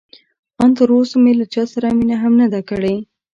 ان 0.61 0.69
تراوسه 0.77 1.15
مې 1.23 1.33
له 1.39 1.45
چا 1.53 1.63
سره 1.73 1.87
مینه 1.97 2.15
هم 2.23 2.33
نه 2.41 2.47
ده 2.53 2.61
کړې. 2.69 2.95